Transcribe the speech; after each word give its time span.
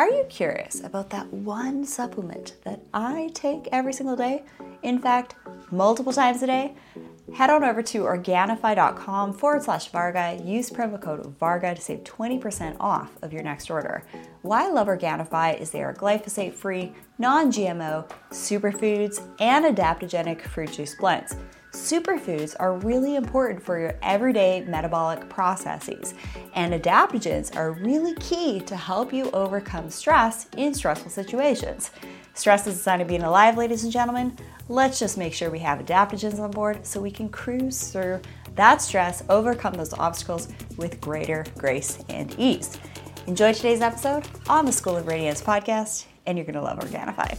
Are 0.00 0.08
you 0.08 0.24
curious 0.30 0.82
about 0.82 1.10
that 1.10 1.30
one 1.30 1.84
supplement 1.84 2.54
that 2.64 2.80
I 2.94 3.28
take 3.34 3.68
every 3.70 3.92
single 3.92 4.16
day? 4.16 4.44
In 4.82 4.98
fact, 4.98 5.34
multiple 5.70 6.14
times 6.14 6.42
a 6.42 6.46
day? 6.46 6.74
Head 7.34 7.50
on 7.50 7.62
over 7.62 7.82
to 7.82 8.04
Organifi.com 8.04 9.34
forward 9.34 9.62
slash 9.62 9.88
Varga. 9.88 10.40
Use 10.42 10.70
promo 10.70 10.98
code 10.98 11.26
Varga 11.38 11.74
to 11.74 11.80
save 11.82 11.98
20% 12.04 12.78
off 12.80 13.10
of 13.20 13.34
your 13.34 13.42
next 13.42 13.68
order. 13.70 14.02
Why 14.40 14.68
I 14.68 14.70
love 14.70 14.86
Organifi 14.86 15.60
is 15.60 15.70
they 15.70 15.82
are 15.82 15.92
glyphosate 15.92 16.54
free, 16.54 16.94
non 17.18 17.52
GMO, 17.52 18.10
superfoods, 18.30 19.20
and 19.38 19.66
adaptogenic 19.66 20.40
fruit 20.40 20.72
juice 20.72 20.94
blends. 20.94 21.36
Superfoods 21.72 22.56
are 22.58 22.74
really 22.74 23.14
important 23.14 23.62
for 23.62 23.78
your 23.78 23.94
everyday 24.02 24.62
metabolic 24.62 25.28
processes, 25.28 26.14
and 26.54 26.74
adaptogens 26.74 27.54
are 27.54 27.72
really 27.72 28.14
key 28.16 28.60
to 28.60 28.74
help 28.74 29.12
you 29.12 29.30
overcome 29.30 29.88
stress 29.88 30.48
in 30.56 30.74
stressful 30.74 31.10
situations. 31.10 31.92
Stress 32.34 32.66
is 32.66 32.74
a 32.74 32.82
sign 32.82 33.00
of 33.00 33.06
being 33.06 33.22
alive, 33.22 33.56
ladies 33.56 33.84
and 33.84 33.92
gentlemen. 33.92 34.36
Let's 34.68 34.98
just 34.98 35.16
make 35.16 35.32
sure 35.32 35.48
we 35.48 35.60
have 35.60 35.78
adaptogens 35.78 36.40
on 36.40 36.50
board 36.50 36.84
so 36.84 37.00
we 37.00 37.10
can 37.10 37.28
cruise 37.28 37.92
through 37.92 38.20
that 38.56 38.82
stress, 38.82 39.22
overcome 39.28 39.74
those 39.74 39.94
obstacles 39.94 40.48
with 40.76 41.00
greater 41.00 41.44
grace 41.56 42.02
and 42.08 42.34
ease. 42.36 42.78
Enjoy 43.28 43.52
today's 43.52 43.80
episode 43.80 44.26
on 44.48 44.64
the 44.64 44.72
School 44.72 44.96
of 44.96 45.06
Radiance 45.06 45.40
podcast, 45.40 46.06
and 46.26 46.36
you're 46.36 46.44
going 46.44 46.54
to 46.54 46.62
love 46.62 46.80
Organifi. 46.80 47.38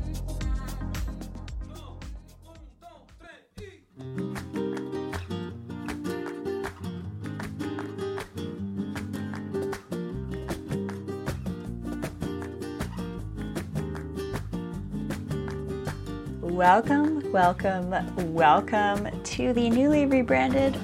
Welcome, 16.51 17.31
welcome, 17.31 18.33
welcome 18.33 19.23
to 19.23 19.53
the 19.53 19.69
newly 19.69 20.05
rebranded 20.05 20.77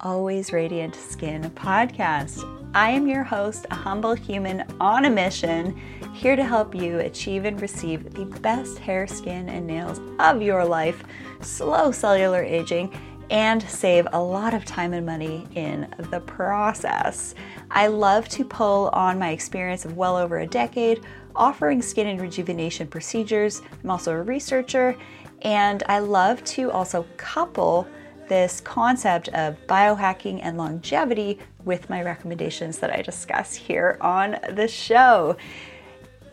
Always 0.00 0.54
Radiant 0.54 0.94
Skin 0.94 1.50
podcast. 1.50 2.42
I 2.74 2.88
am 2.88 3.06
your 3.06 3.22
host, 3.22 3.66
a 3.70 3.74
humble 3.74 4.14
human 4.14 4.64
on 4.80 5.04
a 5.04 5.10
mission, 5.10 5.78
here 6.14 6.34
to 6.34 6.42
help 6.42 6.74
you 6.74 7.00
achieve 7.00 7.44
and 7.44 7.60
receive 7.60 8.14
the 8.14 8.24
best 8.40 8.78
hair, 8.78 9.06
skin, 9.06 9.50
and 9.50 9.66
nails 9.66 10.00
of 10.18 10.40
your 10.40 10.64
life, 10.64 11.04
slow 11.42 11.92
cellular 11.92 12.42
aging, 12.42 12.90
and 13.30 13.62
save 13.62 14.06
a 14.12 14.22
lot 14.22 14.54
of 14.54 14.64
time 14.64 14.92
and 14.92 15.06
money 15.06 15.46
in 15.54 15.92
the 16.10 16.20
process. 16.20 17.34
I 17.70 17.86
love 17.86 18.28
to 18.30 18.44
pull 18.44 18.90
on 18.92 19.18
my 19.18 19.30
experience 19.30 19.84
of 19.84 19.96
well 19.96 20.16
over 20.16 20.40
a 20.40 20.46
decade 20.46 21.04
offering 21.34 21.82
skin 21.82 22.06
and 22.06 22.20
rejuvenation 22.20 22.86
procedures. 22.86 23.62
I'm 23.82 23.90
also 23.90 24.12
a 24.12 24.22
researcher, 24.22 24.96
and 25.42 25.82
I 25.86 25.98
love 25.98 26.42
to 26.44 26.70
also 26.70 27.06
couple 27.16 27.86
this 28.28 28.60
concept 28.60 29.28
of 29.30 29.56
biohacking 29.66 30.40
and 30.42 30.56
longevity 30.56 31.38
with 31.64 31.90
my 31.90 32.02
recommendations 32.02 32.78
that 32.78 32.90
I 32.90 33.02
discuss 33.02 33.54
here 33.54 33.98
on 34.00 34.38
the 34.50 34.68
show. 34.68 35.36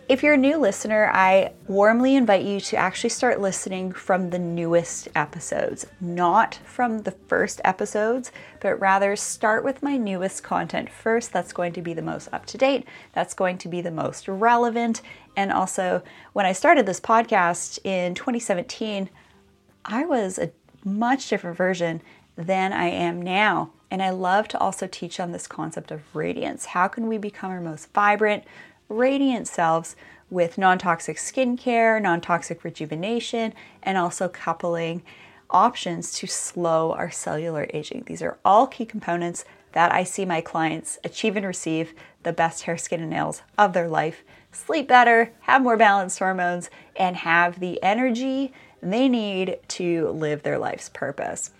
If 0.09 0.23
you're 0.23 0.33
a 0.33 0.37
new 0.37 0.57
listener, 0.57 1.11
I 1.13 1.51
warmly 1.67 2.15
invite 2.15 2.43
you 2.43 2.59
to 2.61 2.77
actually 2.77 3.11
start 3.11 3.39
listening 3.39 3.91
from 3.91 4.31
the 4.31 4.39
newest 4.39 5.07
episodes, 5.13 5.85
not 6.01 6.55
from 6.65 7.03
the 7.03 7.11
first 7.11 7.61
episodes, 7.63 8.31
but 8.59 8.79
rather 8.79 9.15
start 9.15 9.63
with 9.63 9.83
my 9.83 9.97
newest 9.97 10.41
content 10.41 10.89
first. 10.89 11.31
That's 11.31 11.53
going 11.53 11.73
to 11.73 11.83
be 11.83 11.93
the 11.93 12.01
most 12.01 12.27
up 12.33 12.47
to 12.47 12.57
date, 12.57 12.87
that's 13.13 13.35
going 13.35 13.59
to 13.59 13.67
be 13.67 13.81
the 13.81 13.91
most 13.91 14.27
relevant. 14.27 15.03
And 15.37 15.51
also, 15.51 16.01
when 16.33 16.47
I 16.47 16.53
started 16.53 16.87
this 16.87 16.99
podcast 16.99 17.77
in 17.83 18.15
2017, 18.15 19.11
I 19.85 20.05
was 20.05 20.39
a 20.39 20.49
much 20.83 21.29
different 21.29 21.55
version 21.55 22.01
than 22.35 22.73
I 22.73 22.87
am 22.87 23.21
now. 23.21 23.73
And 23.91 24.01
I 24.01 24.09
love 24.09 24.47
to 24.49 24.57
also 24.57 24.87
teach 24.87 25.19
on 25.19 25.33
this 25.33 25.45
concept 25.45 25.91
of 25.91 26.15
radiance. 26.15 26.65
How 26.65 26.87
can 26.87 27.07
we 27.07 27.19
become 27.19 27.51
our 27.51 27.61
most 27.61 27.93
vibrant, 27.93 28.43
radiant 28.89 29.47
selves 29.47 29.95
with 30.29 30.57
non 30.57 30.77
toxic 30.77 31.17
skincare, 31.17 32.01
non 32.01 32.21
toxic 32.21 32.63
rejuvenation, 32.63 33.53
and 33.81 33.97
also 33.97 34.27
coupling 34.27 35.01
options 35.49 36.11
to 36.13 36.27
slow 36.27 36.91
our 36.93 37.09
cellular 37.09 37.67
aging. 37.73 38.03
These 38.05 38.21
are 38.21 38.37
all 38.45 38.67
key 38.67 38.85
components 38.85 39.45
that 39.71 39.93
I 39.93 40.03
see 40.03 40.25
my 40.25 40.41
clients 40.41 40.97
achieve 41.03 41.35
and 41.35 41.45
receive 41.45 41.93
the 42.23 42.33
best 42.33 42.63
hair, 42.63 42.77
skin, 42.77 43.01
and 43.01 43.09
nails 43.09 43.41
of 43.57 43.73
their 43.73 43.87
life, 43.87 44.23
sleep 44.51 44.87
better, 44.87 45.31
have 45.41 45.61
more 45.61 45.77
balanced 45.77 46.19
hormones, 46.19 46.69
and 46.95 47.15
have 47.17 47.59
the 47.59 47.81
energy 47.83 48.51
they 48.81 49.07
need 49.09 49.59
to 49.67 50.09
live 50.09 50.43
their 50.43 50.57
life's 50.57 50.89
purpose. 50.89 51.51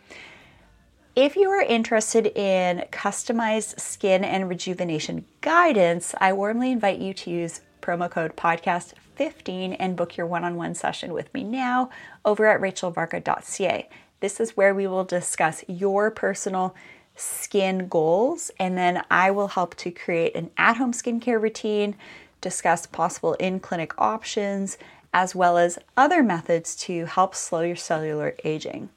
If 1.22 1.36
you 1.36 1.50
are 1.50 1.62
interested 1.62 2.28
in 2.28 2.86
customized 2.94 3.78
skin 3.78 4.24
and 4.24 4.48
rejuvenation 4.48 5.26
guidance, 5.42 6.16
I 6.18 6.32
warmly 6.32 6.72
invite 6.72 7.00
you 7.00 7.14
to 7.14 7.30
use 7.30 7.60
promo 7.82 8.10
code 8.10 8.38
podcast15 8.38 9.76
and 9.78 9.98
book 9.98 10.16
your 10.16 10.26
one 10.26 10.46
on 10.46 10.56
one 10.56 10.76
session 10.76 11.12
with 11.12 11.34
me 11.34 11.44
now 11.44 11.90
over 12.24 12.46
at 12.46 12.62
rachelvarga.ca. 12.62 13.90
This 14.22 14.40
is 14.40 14.56
where 14.56 14.74
we 14.74 14.88
will 14.88 15.04
discuss 15.04 15.66
your 15.68 16.10
personal 16.10 16.74
skin 17.18 17.90
goals, 17.90 18.50
and 18.58 18.78
then 18.78 19.04
I 19.12 19.30
will 19.30 19.50
help 19.50 19.76
to 19.76 19.92
create 19.92 20.38
an 20.38 20.52
at 20.58 20.78
home 20.78 20.94
skincare 20.94 21.42
routine, 21.42 21.98
discuss 22.40 22.86
possible 22.86 23.34
in 23.34 23.60
clinic 23.60 23.92
options, 23.98 24.78
as 25.14 25.36
well 25.36 25.58
as 25.58 25.80
other 25.98 26.24
methods 26.24 26.78
to 26.78 27.08
help 27.08 27.36
slow 27.36 27.60
your 27.60 27.76
cellular 27.76 28.36
aging 28.46 28.88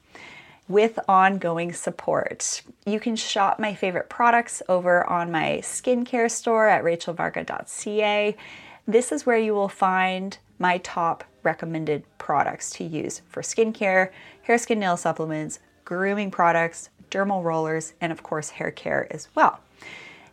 with 0.67 0.97
ongoing 1.07 1.73
support. 1.73 2.61
You 2.85 2.99
can 2.99 3.15
shop 3.15 3.59
my 3.59 3.73
favorite 3.73 4.09
products 4.09 4.61
over 4.69 5.07
on 5.09 5.31
my 5.31 5.59
skincare 5.61 6.31
store 6.31 6.67
at 6.67 6.83
rachelvarga.ca. 6.83 8.35
This 8.87 9.11
is 9.11 9.25
where 9.25 9.37
you 9.37 9.53
will 9.53 9.69
find 9.69 10.37
my 10.59 10.77
top 10.79 11.23
recommended 11.43 12.03
products 12.17 12.69
to 12.71 12.83
use 12.83 13.21
for 13.27 13.41
skincare, 13.41 14.11
hair, 14.43 14.57
skin, 14.57 14.79
nail 14.79 14.97
supplements, 14.97 15.59
grooming 15.83 16.31
products, 16.31 16.89
dermal 17.11 17.43
rollers, 17.43 17.93
and 17.99 18.11
of 18.11 18.23
course, 18.23 18.49
hair 18.49 18.71
care 18.71 19.07
as 19.11 19.27
well. 19.35 19.59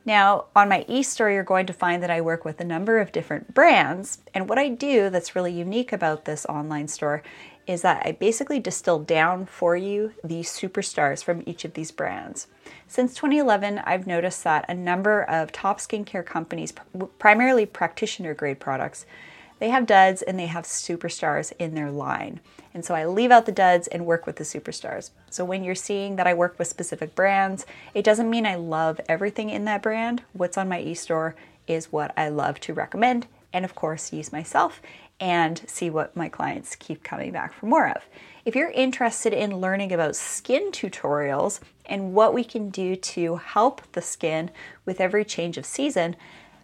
Now, 0.05 0.47
on 0.57 0.69
my 0.69 0.85
e-store, 0.89 1.31
you're 1.31 1.43
going 1.43 1.67
to 1.67 1.73
find 1.73 2.03
that 2.03 2.11
I 2.11 2.21
work 2.23 2.45
with 2.45 2.61
a 2.61 2.65
number 2.65 2.99
of 3.01 3.13
different 3.13 3.53
brands. 3.53 4.19
And 4.33 4.49
what 4.49 4.59
I 4.59 4.69
do 4.69 5.11
that's 5.11 5.37
really 5.37 5.53
unique 5.53 5.93
about 5.93 6.25
this 6.25 6.47
online 6.47 6.89
store 6.89 7.23
is 7.71 7.83
that 7.83 8.03
I 8.05 8.11
basically 8.11 8.59
distill 8.59 8.99
down 8.99 9.47
for 9.47 9.77
you 9.77 10.13
the 10.25 10.41
superstars 10.41 11.23
from 11.23 11.45
each 11.47 11.65
of 11.65 11.75
these 11.75 11.93
brands. 11.93 12.49
Since 12.89 13.15
2011, 13.15 13.79
I've 13.85 14.09
noticed 14.09 14.43
that 14.43 14.65
a 14.69 14.75
number 14.75 15.23
of 15.23 15.53
top 15.53 15.79
skincare 15.79 16.27
companies, 16.27 16.73
primarily 17.21 17.67
practitioner 17.67 18.35
grade 18.35 18.59
products, 18.59 19.07
they 19.61 19.69
have 19.69 19.87
duds 19.87 20.21
and 20.21 20.37
they 20.37 20.47
have 20.47 20.65
superstars 20.65 21.53
in 21.61 21.77
their 21.77 21.93
line. 21.93 22.41
And 22.75 22.85
so 22.85 22.93
I 22.93 23.07
leave 23.07 23.31
out 23.31 23.47
the 23.47 23.53
duds 23.53 23.87
and 23.87 24.05
work 24.05 24.27
with 24.27 24.35
the 24.35 24.45
superstars. 24.45 25.11
So 25.31 25.45
when 25.45 25.63
you're 25.63 25.77
seeing 25.77 26.17
that 26.17 26.27
I 26.27 26.35
work 26.35 26.59
with 26.59 26.67
specific 26.67 27.15
brands, 27.15 27.67
it 27.95 28.05
doesn't 28.05 28.31
mean 28.31 28.47
I 28.47 28.57
love 28.57 29.01
everything 29.09 29.49
in 29.49 29.65
that 29.67 29.83
brand. 29.83 30.25
What's 30.33 30.59
on 30.59 30.69
my 30.69 30.81
e-store 30.81 31.37
is 31.69 31.93
what 31.93 32.13
I 32.17 32.31
love 32.31 32.59
to 32.61 32.75
recommend 32.75 33.29
and 33.53 33.65
of 33.65 33.75
course 33.75 34.13
use 34.13 34.33
myself 34.33 34.81
and 35.21 35.63
see 35.69 35.91
what 35.91 36.17
my 36.17 36.29
clients 36.29 36.75
keep 36.75 37.05
coming 37.05 37.31
back 37.31 37.53
for 37.53 37.67
more 37.67 37.89
of. 37.89 38.03
If 38.45 38.57
you're 38.57 38.71
interested 38.71 39.35
in 39.35 39.61
learning 39.61 39.93
about 39.93 40.17
skin 40.17 40.73
tutorials 40.73 41.61
and 41.85 42.15
what 42.15 42.33
we 42.33 42.43
can 42.43 42.71
do 42.71 42.97
to 42.97 43.37
help 43.37 43.83
the 43.93 44.01
skin 44.01 44.51
with 44.87 45.01
every 45.01 45.25
change 45.25 45.59
of 45.59 45.67
season, 45.67 46.17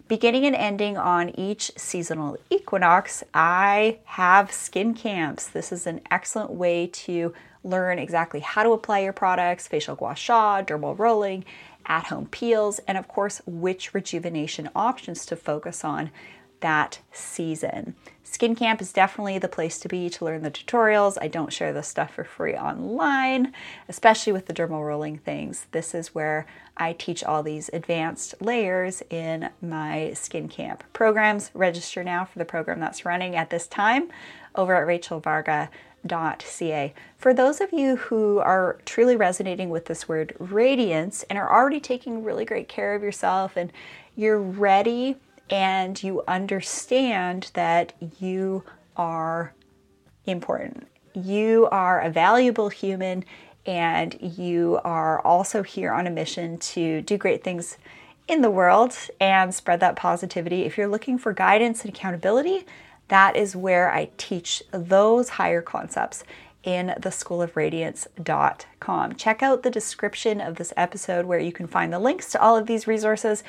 beginning 0.07 0.45
and 0.45 0.55
ending 0.55 0.97
on 0.97 1.29
each 1.39 1.71
seasonal 1.77 2.37
equinox, 2.49 3.23
I 3.33 3.99
have 4.05 4.51
skin 4.51 4.95
camps. 4.95 5.47
This 5.47 5.71
is 5.71 5.85
an 5.85 6.01
excellent 6.09 6.51
way 6.51 6.87
to 6.87 7.33
learn 7.63 7.99
exactly 7.99 8.39
how 8.39 8.63
to 8.63 8.71
apply 8.71 8.99
your 8.99 9.13
products, 9.13 9.67
facial 9.67 9.95
gua 9.95 10.15
sha, 10.15 10.63
dermal 10.63 10.97
rolling, 10.97 11.45
at 11.85 12.05
home 12.05 12.27
peels, 12.27 12.79
and 12.79 12.97
of 12.97 13.07
course, 13.07 13.41
which 13.45 13.93
rejuvenation 13.93 14.69
options 14.75 15.25
to 15.25 15.35
focus 15.35 15.83
on 15.83 16.11
that 16.61 16.99
season. 17.11 17.95
Skin 18.29 18.55
Camp 18.55 18.81
is 18.81 18.91
definitely 18.91 19.39
the 19.39 19.47
place 19.47 19.79
to 19.79 19.87
be 19.87 20.09
to 20.09 20.25
learn 20.25 20.43
the 20.43 20.51
tutorials. 20.51 21.17
I 21.19 21.29
don't 21.29 21.53
share 21.53 21.71
this 21.71 21.87
stuff 21.87 22.13
for 22.13 22.25
free 22.25 22.55
online, 22.55 23.53
especially 23.87 24.33
with 24.33 24.47
the 24.47 24.53
dermal 24.53 24.85
rolling 24.85 25.17
things. 25.17 25.65
This 25.71 25.95
is 25.95 26.13
where 26.13 26.45
I 26.75 26.93
teach 26.93 27.23
all 27.23 27.41
these 27.41 27.69
advanced 27.71 28.35
layers 28.41 29.01
in 29.09 29.49
my 29.61 30.11
Skin 30.13 30.49
Camp 30.49 30.83
programs. 30.91 31.51
Register 31.53 32.03
now 32.03 32.25
for 32.25 32.37
the 32.37 32.45
program 32.45 32.81
that's 32.81 33.05
running 33.05 33.35
at 33.35 33.49
this 33.49 33.65
time 33.65 34.09
over 34.55 34.75
at 34.75 34.85
rachelvarga.ca. 34.85 36.93
For 37.17 37.33
those 37.33 37.61
of 37.61 37.71
you 37.71 37.95
who 37.95 38.39
are 38.39 38.77
truly 38.85 39.15
resonating 39.15 39.69
with 39.69 39.85
this 39.85 40.07
word 40.07 40.35
radiance 40.37 41.23
and 41.29 41.39
are 41.39 41.51
already 41.51 41.79
taking 41.79 42.23
really 42.23 42.45
great 42.45 42.67
care 42.67 42.93
of 42.93 43.01
yourself 43.01 43.55
and 43.55 43.71
you're 44.15 44.41
ready 44.41 45.15
and 45.49 46.01
you 46.01 46.23
understand 46.27 47.51
that 47.53 47.93
you 48.19 48.63
are 48.95 49.53
important. 50.25 50.87
You 51.13 51.67
are 51.71 52.01
a 52.01 52.09
valuable 52.09 52.69
human 52.69 53.25
and 53.65 54.17
you 54.21 54.79
are 54.83 55.19
also 55.21 55.63
here 55.63 55.91
on 55.91 56.07
a 56.07 56.11
mission 56.11 56.57
to 56.57 57.01
do 57.01 57.17
great 57.17 57.43
things 57.43 57.77
in 58.27 58.41
the 58.41 58.49
world 58.49 58.95
and 59.19 59.53
spread 59.53 59.79
that 59.79 59.95
positivity. 59.95 60.63
If 60.63 60.77
you're 60.77 60.87
looking 60.87 61.17
for 61.17 61.33
guidance 61.33 61.83
and 61.83 61.93
accountability, 61.93 62.65
that 63.07 63.35
is 63.35 63.55
where 63.55 63.91
I 63.91 64.09
teach 64.17 64.63
those 64.71 65.29
higher 65.29 65.61
concepts 65.61 66.23
in 66.63 66.87
the 66.99 67.09
schoolofradiance.com. 67.09 69.15
Check 69.15 69.41
out 69.41 69.63
the 69.63 69.71
description 69.71 70.41
of 70.41 70.55
this 70.55 70.73
episode 70.75 71.25
where 71.25 71.39
you 71.39 71.53
can 71.53 71.67
find 71.67 71.93
the 71.93 71.99
links 71.99 72.29
to 72.31 72.41
all 72.41 72.57
of 72.57 72.67
these 72.67 72.87
resources 72.87 73.43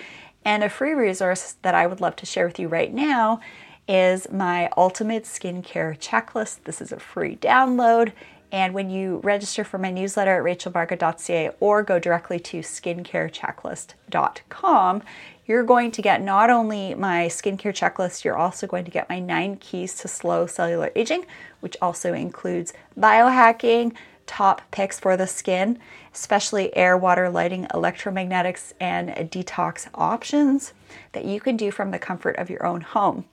and 0.45 0.65
a 0.65 0.69
free 0.69 0.93
resource 0.93 1.57
that 1.63 1.75
I 1.75 1.87
would 1.87 2.01
love 2.01 2.17
to 2.17 2.27
share 2.27 2.47
with 2.47 2.59
you 2.59 2.69
right 2.69 2.93
now 2.93 3.41
is 3.89 4.31
my 4.31 4.71
ultimate 4.77 5.25
skincare 5.25 5.99
checklist. 5.99 6.65
This 6.65 6.81
is 6.81 6.93
a 6.93 7.01
free 7.01 7.37
download. 7.37 8.13
And 8.51 8.73
when 8.73 8.89
you 8.89 9.21
register 9.23 9.63
for 9.65 9.77
my 9.79 9.91
newsletter 9.91 10.37
at 10.37 10.43
rachelvarga.ca 10.43 11.51
or 11.61 11.83
go 11.83 11.99
directly 11.99 12.39
to 12.41 12.61
skincarechecklist.com, 12.61 15.03
you're 15.47 15.65
going 15.65 15.91
to 15.91 16.01
get 16.03 16.23
not 16.23 16.51
only 16.51 16.95
my 16.95 17.27
skincare 17.27 17.75
checklist, 17.75 18.25
you're 18.25 18.37
also 18.37 18.67
going 18.67 18.85
to 18.85 18.91
get 18.91 19.09
my 19.09 19.19
nine 19.19 19.57
keys 19.57 19.95
to 19.97 20.07
slow 20.09 20.47
cellular 20.47 20.91
aging, 20.95 21.25
which 21.61 21.77
also 21.81 22.13
includes 22.15 22.75
biohacking, 22.99 23.95
top 24.29 24.63
picks 24.71 25.01
for 25.01 25.17
the 25.17 25.27
skin, 25.27 25.79
especially 26.15 26.77
air, 26.77 26.97
water, 26.97 27.29
lighting, 27.29 27.67
electromagnetics, 27.75 28.75
and 28.79 29.09
detox 29.31 29.89
options 29.95 30.73
that 31.13 31.25
you 31.25 31.41
can 31.41 31.57
do 31.57 31.73
from 31.73 31.91
the 31.91 31.99
comfort 31.99 32.37
of 32.37 32.49
your 32.49 32.65
own 32.65 32.83
home. 32.83 33.25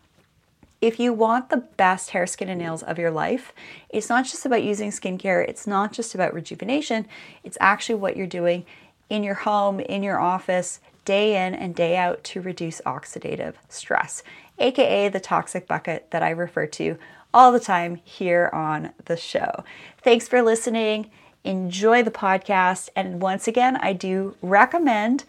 If 0.82 1.00
you 1.00 1.14
want 1.14 1.50
the 1.50 1.58
best 1.58 2.12
hair, 2.12 2.26
skin, 2.26 2.50
and 2.50 2.60
nails 2.60 2.84
of 2.84 2.98
your 2.98 3.12
life, 3.12 3.54
it's 3.90 4.10
not 4.10 4.26
just 4.26 4.46
about 4.46 4.64
using 4.64 4.92
skincare, 4.92 5.48
it's 5.48 5.68
not 5.68 5.94
just 5.94 6.16
about 6.16 6.34
rejuvenation, 6.34 7.08
it's 7.44 7.58
actually 7.60 7.96
what 7.96 8.18
you're 8.18 8.28
doing 8.28 8.66
in 9.10 9.24
your 9.24 9.36
home, 9.36 9.80
in 9.80 10.04
your 10.04 10.20
office, 10.20 10.80
day 11.06 11.46
in 11.46 11.54
and 11.54 11.76
day 11.76 11.96
out 11.96 12.24
to 12.24 12.42
reduce 12.42 12.82
oxidative 12.82 13.54
stress, 13.70 14.24
aka 14.58 15.08
the 15.10 15.20
toxic 15.20 15.68
bucket 15.68 16.10
that 16.12 16.24
I 16.24 16.32
refer 16.32 16.66
to 16.68 16.98
all 17.36 17.52
the 17.52 17.60
time 17.60 18.00
here 18.06 18.50
on 18.54 18.94
the 19.06 19.18
show. 19.18 19.66
Thanks 20.02 20.26
for 20.26 20.42
listening. 20.42 21.12
Enjoy 21.44 22.02
the 22.02 22.10
podcast. 22.10 22.88
And 22.96 23.22
once 23.22 23.46
again, 23.46 23.76
I 23.76 23.92
do 23.92 24.38
recommend 24.42 25.26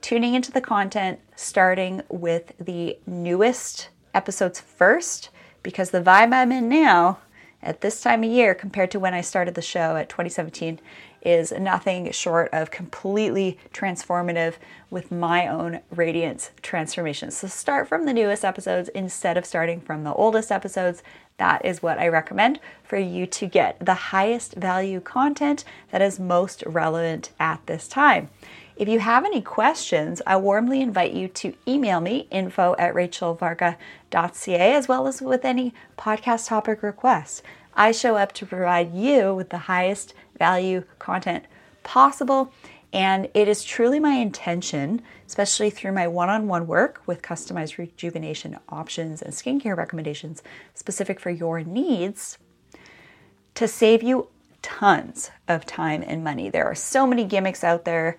tuning 0.00 0.34
into 0.34 0.50
the 0.50 0.60
content 0.60 1.20
starting 1.36 2.02
with 2.08 2.52
the 2.58 2.98
newest 3.06 3.88
episodes 4.12 4.58
first 4.58 5.30
because 5.62 5.90
the 5.90 6.02
vibe 6.02 6.34
I'm 6.34 6.50
in 6.50 6.68
now 6.68 7.18
at 7.62 7.80
this 7.82 8.02
time 8.02 8.24
of 8.24 8.30
year 8.30 8.54
compared 8.54 8.90
to 8.90 9.00
when 9.00 9.14
I 9.14 9.20
started 9.20 9.54
the 9.54 9.62
show 9.62 9.94
at 9.96 10.08
2017 10.08 10.80
is 11.24 11.52
nothing 11.52 12.10
short 12.12 12.50
of 12.52 12.70
completely 12.70 13.58
transformative 13.72 14.54
with 14.90 15.10
my 15.10 15.48
own 15.48 15.80
radiance 15.90 16.50
transformation. 16.62 17.30
So 17.30 17.48
start 17.48 17.88
from 17.88 18.04
the 18.04 18.12
newest 18.12 18.44
episodes 18.44 18.88
instead 18.90 19.36
of 19.36 19.46
starting 19.46 19.80
from 19.80 20.04
the 20.04 20.12
oldest 20.12 20.52
episodes. 20.52 21.02
That 21.38 21.64
is 21.64 21.82
what 21.82 21.98
I 21.98 22.08
recommend 22.08 22.60
for 22.84 22.98
you 22.98 23.26
to 23.26 23.46
get 23.46 23.84
the 23.84 23.94
highest 23.94 24.54
value 24.54 25.00
content 25.00 25.64
that 25.90 26.02
is 26.02 26.20
most 26.20 26.62
relevant 26.66 27.30
at 27.40 27.66
this 27.66 27.88
time. 27.88 28.28
If 28.76 28.88
you 28.88 28.98
have 28.98 29.24
any 29.24 29.40
questions, 29.40 30.20
I 30.26 30.36
warmly 30.36 30.80
invite 30.80 31.12
you 31.12 31.28
to 31.28 31.54
email 31.66 32.00
me 32.00 32.26
info 32.30 32.74
at 32.78 32.94
rachelvarga.ca 32.94 34.74
as 34.74 34.88
well 34.88 35.06
as 35.06 35.22
with 35.22 35.44
any 35.44 35.72
podcast 35.96 36.48
topic 36.48 36.82
requests. 36.82 37.42
I 37.76 37.92
show 37.92 38.16
up 38.16 38.32
to 38.32 38.46
provide 38.46 38.92
you 38.92 39.34
with 39.34 39.50
the 39.50 39.58
highest 39.58 40.14
value 40.38 40.84
content 40.98 41.44
possible. 41.82 42.52
And 42.92 43.28
it 43.34 43.48
is 43.48 43.64
truly 43.64 43.98
my 43.98 44.12
intention, 44.12 45.02
especially 45.26 45.70
through 45.70 45.92
my 45.92 46.06
one 46.06 46.28
on 46.28 46.46
one 46.46 46.68
work 46.68 47.02
with 47.06 47.22
customized 47.22 47.76
rejuvenation 47.76 48.56
options 48.68 49.20
and 49.20 49.34
skincare 49.34 49.76
recommendations 49.76 50.42
specific 50.74 51.18
for 51.18 51.30
your 51.30 51.62
needs, 51.62 52.38
to 53.54 53.66
save 53.66 54.02
you 54.02 54.28
tons 54.62 55.30
of 55.48 55.66
time 55.66 56.04
and 56.06 56.22
money. 56.24 56.48
There 56.48 56.64
are 56.66 56.74
so 56.74 57.06
many 57.06 57.24
gimmicks 57.24 57.64
out 57.64 57.84
there 57.84 58.16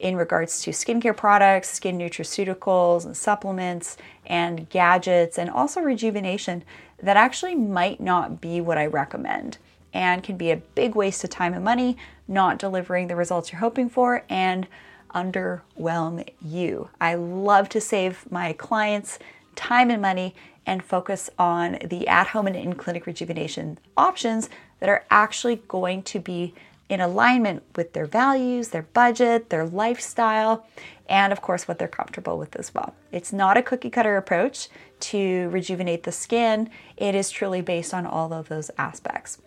in 0.00 0.16
regards 0.16 0.62
to 0.62 0.70
skincare 0.70 1.16
products, 1.16 1.70
skin 1.70 1.98
nutraceuticals, 1.98 3.04
and 3.04 3.16
supplements, 3.16 3.96
and 4.26 4.68
gadgets, 4.68 5.38
and 5.38 5.50
also 5.50 5.80
rejuvenation 5.80 6.64
that 7.02 7.16
actually 7.16 7.54
might 7.54 8.00
not 8.00 8.40
be 8.40 8.60
what 8.60 8.78
I 8.78 8.86
recommend 8.86 9.58
and 9.98 10.22
can 10.22 10.36
be 10.36 10.52
a 10.52 10.56
big 10.56 10.94
waste 10.94 11.24
of 11.24 11.30
time 11.30 11.52
and 11.52 11.64
money, 11.64 11.96
not 12.28 12.56
delivering 12.56 13.08
the 13.08 13.16
results 13.16 13.50
you're 13.50 13.58
hoping 13.58 13.88
for, 13.88 14.22
and 14.28 14.68
underwhelm 15.12 16.24
you. 16.40 16.88
I 17.00 17.16
love 17.16 17.68
to 17.70 17.80
save 17.80 18.30
my 18.30 18.52
clients 18.52 19.18
time 19.56 19.90
and 19.90 20.00
money 20.00 20.36
and 20.64 20.84
focus 20.84 21.28
on 21.36 21.78
the 21.84 22.06
at 22.06 22.28
home 22.28 22.46
and 22.46 22.54
in 22.54 22.74
clinic 22.76 23.06
rejuvenation 23.06 23.76
options 23.96 24.48
that 24.78 24.88
are 24.88 25.04
actually 25.10 25.56
going 25.66 26.04
to 26.04 26.20
be 26.20 26.54
in 26.88 27.00
alignment 27.00 27.64
with 27.74 27.92
their 27.92 28.06
values, 28.06 28.68
their 28.68 28.82
budget, 28.82 29.50
their 29.50 29.66
lifestyle, 29.66 30.64
and 31.08 31.32
of 31.32 31.42
course, 31.42 31.66
what 31.66 31.78
they're 31.78 31.88
comfortable 31.88 32.38
with 32.38 32.54
as 32.54 32.72
well. 32.72 32.94
It's 33.10 33.32
not 33.32 33.56
a 33.56 33.62
cookie 33.62 33.90
cutter 33.90 34.16
approach 34.16 34.68
to 35.00 35.48
rejuvenate 35.48 36.04
the 36.04 36.12
skin, 36.12 36.70
it 36.96 37.14
is 37.14 37.30
truly 37.30 37.60
based 37.60 37.92
on 37.92 38.06
all 38.06 38.32
of 38.32 38.48
those 38.48 38.70
aspects. 38.78 39.38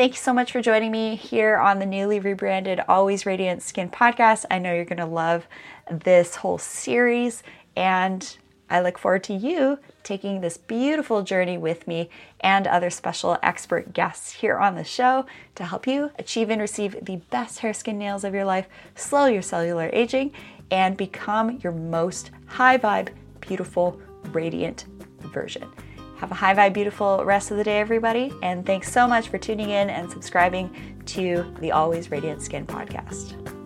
Thank 0.00 0.14
you 0.14 0.18
so 0.18 0.32
much 0.32 0.50
for 0.50 0.62
joining 0.62 0.92
me 0.92 1.14
here 1.14 1.58
on 1.58 1.78
the 1.78 1.84
newly 1.84 2.20
rebranded 2.20 2.80
Always 2.88 3.26
Radiant 3.26 3.60
Skin 3.60 3.90
podcast. 3.90 4.46
I 4.50 4.58
know 4.58 4.72
you're 4.72 4.86
going 4.86 4.96
to 4.96 5.04
love 5.04 5.46
this 5.90 6.36
whole 6.36 6.56
series, 6.56 7.42
and 7.76 8.38
I 8.70 8.80
look 8.80 8.96
forward 8.96 9.24
to 9.24 9.34
you 9.34 9.78
taking 10.02 10.40
this 10.40 10.56
beautiful 10.56 11.20
journey 11.20 11.58
with 11.58 11.86
me 11.86 12.08
and 12.40 12.66
other 12.66 12.88
special 12.88 13.36
expert 13.42 13.92
guests 13.92 14.32
here 14.32 14.56
on 14.56 14.74
the 14.74 14.84
show 14.84 15.26
to 15.56 15.66
help 15.66 15.86
you 15.86 16.10
achieve 16.18 16.48
and 16.48 16.62
receive 16.62 16.96
the 17.04 17.16
best 17.30 17.58
hair, 17.58 17.74
skin, 17.74 17.98
nails 17.98 18.24
of 18.24 18.32
your 18.32 18.46
life, 18.46 18.68
slow 18.94 19.26
your 19.26 19.42
cellular 19.42 19.90
aging, 19.92 20.32
and 20.70 20.96
become 20.96 21.58
your 21.62 21.74
most 21.74 22.30
high 22.46 22.78
vibe, 22.78 23.10
beautiful, 23.42 24.00
radiant 24.32 24.86
version. 25.18 25.70
Have 26.20 26.30
a 26.30 26.34
high 26.34 26.54
vibe, 26.54 26.74
beautiful 26.74 27.24
rest 27.24 27.50
of 27.50 27.56
the 27.56 27.64
day, 27.64 27.80
everybody. 27.80 28.30
And 28.42 28.66
thanks 28.66 28.92
so 28.92 29.08
much 29.08 29.28
for 29.28 29.38
tuning 29.38 29.70
in 29.70 29.88
and 29.88 30.10
subscribing 30.10 31.02
to 31.06 31.50
the 31.60 31.72
Always 31.72 32.10
Radiant 32.10 32.42
Skin 32.42 32.66
podcast. 32.66 33.59